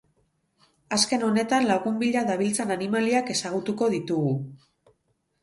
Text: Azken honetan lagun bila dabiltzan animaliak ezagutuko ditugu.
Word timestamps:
Azken 0.95 1.25
honetan 1.27 1.67
lagun 1.71 1.99
bila 2.05 2.23
dabiltzan 2.31 2.75
animaliak 2.77 3.31
ezagutuko 3.35 3.93
ditugu. 3.99 4.35